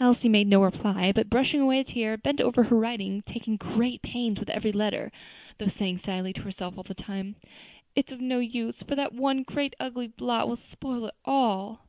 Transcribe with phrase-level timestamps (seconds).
[0.00, 4.00] Elsie made no reply, but, brushing away a tear, bent over her writing, taking great
[4.00, 5.12] pains with every letter,
[5.58, 7.36] though saying sadly to herself all the time,
[7.94, 11.80] "It's of no use, for that great ugly blot will spoil it all."